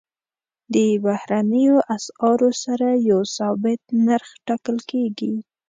د 0.73 0.75
بهرنیو 1.05 1.77
اسعارو 1.95 2.51
سره 2.63 2.87
یو 3.09 3.21
ثابت 3.37 3.81
نرخ 4.05 4.29
ټاکل 4.47 4.77
کېږي. 4.91 5.33